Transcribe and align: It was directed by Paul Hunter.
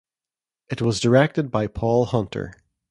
It 0.71 0.81
was 0.81 0.99
directed 0.99 1.51
by 1.51 1.67
Paul 1.67 2.05
Hunter. 2.05 2.55